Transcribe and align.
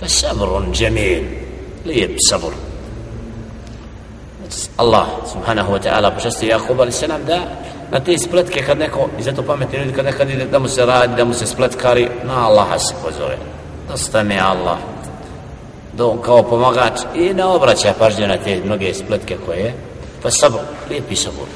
فصبر 0.00 0.72
جميل 0.72 1.24
lijep 1.86 2.16
sabor 2.30 2.52
Allah 4.78 5.06
subhanahu 5.26 5.72
wa 5.72 5.80
ta'ala 5.80 6.10
počasti 6.10 6.46
Jakub 6.46 6.80
ali 6.80 6.92
se 6.92 7.08
nam 7.08 7.24
da 7.24 7.38
na 7.90 8.00
te 8.00 8.18
spletke 8.18 8.62
kad 8.62 8.78
neko 8.78 9.08
i 9.18 9.22
zato 9.22 9.42
pametni 9.42 9.78
ljudi 9.78 9.92
kad 9.92 10.04
nekad 10.04 10.30
ide 10.30 10.44
da 10.44 10.58
mu 10.58 10.68
se 10.68 10.86
radi 10.86 11.16
da 11.16 11.24
mu 11.24 11.34
se 11.34 11.46
spletkari 11.46 12.08
na 12.24 12.46
Allaha 12.46 12.78
se 12.78 12.94
pozove 13.02 13.36
dosta 13.88 14.22
mi 14.22 14.38
Allah 14.40 14.78
do, 15.92 16.16
kao 16.16 16.42
pomagač 16.42 17.00
i 17.14 17.34
ne 17.34 17.44
obraća 17.44 17.94
pažnje 17.98 18.26
na 18.28 18.36
te 18.36 18.60
mnoge 18.64 18.94
spletke 18.94 19.36
koje 19.46 19.74
pa 20.22 20.30
sabor, 20.30 20.60
lijepi 20.90 21.16
sabor 21.16 21.46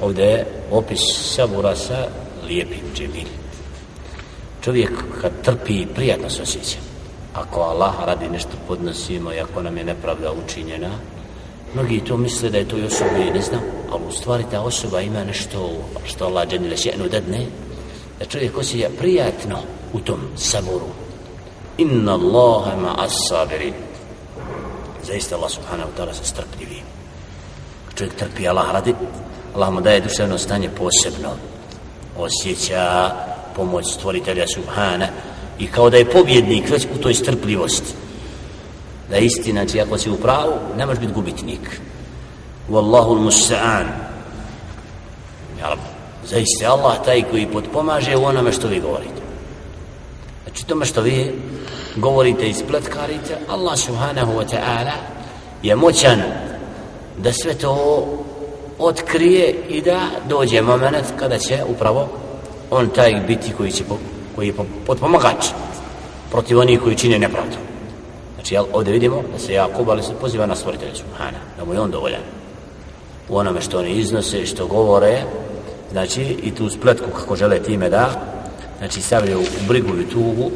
ovdje 0.00 0.24
je 0.24 0.46
opis 0.70 1.00
sabora 1.34 1.76
sa 1.76 2.06
lijepim 2.48 2.84
džemil 2.94 3.28
čovjek 4.64 4.90
kad 5.20 5.32
trpi 5.42 5.86
prijatno 5.86 6.30
se 6.30 6.42
osjeća 6.42 6.87
ako 7.39 7.61
Allah 7.61 7.93
radi 8.05 8.29
nešto 8.29 8.57
podnosimo 8.67 9.33
i 9.33 9.39
ako 9.39 9.61
nam 9.61 9.77
je 9.77 9.83
nepravda 9.83 10.31
učinjena 10.45 10.89
mnogi 11.73 11.99
to 11.99 12.17
misle 12.17 12.49
da 12.49 12.57
je 12.57 12.67
to 12.67 12.77
i 12.77 12.85
osobi 12.85 13.31
ne 13.33 13.41
znam 13.41 13.61
ali 13.91 14.03
u 14.09 14.11
stvari 14.11 14.45
ta 14.51 14.61
osoba 14.61 15.01
ima 15.01 15.23
nešto 15.23 15.71
što 16.05 16.25
Allah 16.25 16.47
dženile 16.47 16.75
še'nu 16.75 17.09
dadne 17.09 17.45
da 18.19 18.25
čovjek 18.25 18.57
osjeća 18.57 18.89
prijatno 18.99 19.57
u 19.93 19.99
tom 19.99 20.19
saboru. 20.35 20.87
Inna 21.77 22.13
Allahe 22.13 22.75
ma 22.81 22.95
as 22.97 23.13
sabirin. 23.29 23.73
Zaista 25.03 25.35
Allah 25.35 25.51
subhanahu 25.51 25.89
ta'ala 25.97 26.13
se 26.13 26.25
strpljivi. 26.25 26.83
Čovjek 27.95 28.15
trpi 28.15 28.47
Allah 28.47 28.71
radi 28.71 28.95
Allah 29.55 29.73
mu 29.73 29.81
daje 29.81 30.01
duševno 30.01 30.37
stanje 30.37 30.69
posebno. 30.69 31.29
Osjeća 32.17 33.11
pomoć 33.55 33.93
stvoritelja 33.93 34.45
subhana 34.55 35.07
i 35.59 35.67
kao 35.67 35.89
da 35.89 35.97
je 35.97 36.11
pobjednik 36.11 36.69
već 36.69 36.87
u 36.95 37.01
toj 37.01 37.13
strpljivosti. 37.13 37.93
Da 39.09 39.15
je 39.15 39.25
istina, 39.25 39.61
znači 39.63 39.81
ako 39.81 39.97
si 39.97 40.09
u 40.09 40.15
pravu 40.15 40.53
ne 40.77 40.85
možeš 40.85 40.99
biti 40.99 41.13
gubitnik. 41.13 41.79
Wallahu 42.69 43.17
al-musta'an. 43.17 43.85
Ja, 45.59 45.75
zaista 46.25 46.71
Allah 46.71 47.05
taj 47.05 47.23
koji 47.23 47.47
potpomaže 47.47 48.15
u 48.15 48.25
onome 48.25 48.51
što 48.51 48.67
vi 48.67 48.79
govorite. 48.79 49.21
Znači 50.43 50.65
tome 50.65 50.85
što 50.85 51.01
vi 51.01 51.31
govorite 51.95 52.49
i 52.49 52.53
spletkarite 52.53 53.37
Allah 53.49 53.77
subhanahu 53.77 54.33
wa 54.33 54.45
ta'ala 54.45 54.93
je 55.63 55.75
moćan 55.75 56.21
da 57.17 57.33
sve 57.33 57.53
to 57.53 58.05
otkrije 58.79 59.55
i 59.69 59.81
da 59.81 60.01
dođe 60.29 60.61
moment 60.61 61.05
kada 61.19 61.37
će 61.37 61.63
upravo 61.67 62.07
on 62.71 62.89
taj 62.89 63.23
biti 63.27 63.51
koji 63.57 63.71
će 63.71 63.83
koji 64.39 64.47
je 64.47 64.53
potpomagač 64.87 65.51
protiv 66.31 66.59
onih 66.59 66.79
koji 66.79 66.95
čine 66.95 67.19
nepravdu. 67.19 67.57
Znači 68.35 68.53
jel, 68.55 68.65
ovdje 68.73 68.93
vidimo 68.93 69.23
da 69.33 69.39
se 69.39 69.53
Jakub 69.53 69.89
ali 69.89 70.03
se 70.03 70.13
poziva 70.21 70.45
na 70.45 70.55
stvoritelja 70.55 70.95
Subhana 70.95 71.39
da 71.57 71.65
mu 71.65 71.73
je 71.73 71.79
on 71.79 71.91
dovoljan. 71.91 72.21
U 73.29 73.37
onome 73.37 73.61
što 73.61 73.79
oni 73.79 73.91
iznose 73.91 74.45
što 74.45 74.67
govore 74.67 75.23
znači 75.91 76.21
i 76.43 76.55
tu 76.55 76.69
spletku 76.69 77.09
kako 77.19 77.35
žele 77.35 77.59
time 77.63 77.89
da 77.89 78.09
znači 78.77 79.01
stavljaju 79.01 79.39
u 79.39 79.67
brigu 79.67 79.99
i 79.99 80.09
tugu 80.09 80.51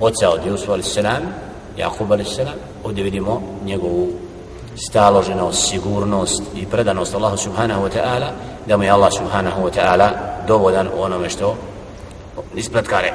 oca 0.00 0.30
od 0.30 0.46
Jusuf 0.46 0.68
ali 0.68 0.82
se 0.82 1.02
nam 1.02 1.22
Jakub 1.76 2.12
ali 2.12 2.24
se 2.24 2.44
nam 2.44 2.54
ovdje 2.84 3.04
vidimo 3.04 3.42
njegovu 3.64 4.08
staloženost, 4.76 5.68
sigurnost 5.70 6.42
i 6.56 6.66
predanost 6.66 7.14
Allahu 7.14 7.36
subhanahu 7.36 7.82
wa 7.82 7.90
ta'ala 7.90 8.30
da 8.66 8.76
mu 8.76 8.82
je 8.82 8.90
Allah 8.90 9.12
subhanahu 9.12 9.62
wa 9.62 9.70
ta'ala 9.70 10.10
dovoljan 10.46 10.88
u 10.98 11.02
onome 11.02 11.30
što 11.30 11.56
निष्प्रत 12.54 12.88
कार्य 12.88 13.10